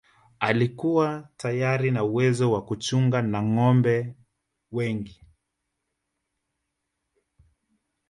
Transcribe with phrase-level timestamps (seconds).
[0.39, 4.15] Alikuwa tayari ana uwezo wa kuchunga nâgombe
[4.71, 5.25] wengi